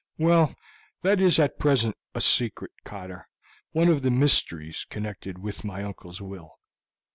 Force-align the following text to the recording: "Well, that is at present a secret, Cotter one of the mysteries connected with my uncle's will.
"Well, 0.17 0.55
that 1.03 1.21
is 1.21 1.37
at 1.37 1.59
present 1.59 1.95
a 2.15 2.21
secret, 2.21 2.71
Cotter 2.83 3.27
one 3.71 3.87
of 3.87 4.01
the 4.01 4.09
mysteries 4.09 4.83
connected 4.89 5.37
with 5.37 5.63
my 5.63 5.83
uncle's 5.83 6.19
will. 6.19 6.57